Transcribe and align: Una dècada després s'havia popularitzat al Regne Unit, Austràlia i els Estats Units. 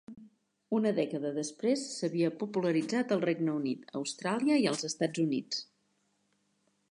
Una 0.75 0.91
dècada 0.99 1.31
després 1.35 1.83
s'havia 1.97 2.31
popularitzat 2.45 3.13
al 3.17 3.23
Regne 3.27 3.55
Unit, 3.61 3.85
Austràlia 4.01 4.59
i 4.65 4.67
els 4.73 4.85
Estats 4.91 5.25
Units. 5.27 5.63